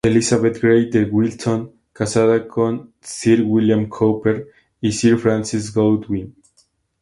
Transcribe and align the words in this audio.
Elizabeth 0.03 0.59
Grey 0.59 0.85
de 0.87 1.03
Wilton, 1.03 1.71
casada 1.93 2.47
con 2.47 2.91
Sir 3.01 3.43
William 3.45 3.87
Cooper 3.87 4.47
y 4.81 4.93
Sir 4.93 5.19
Francis 5.19 5.71
Goodwin. 5.71 6.33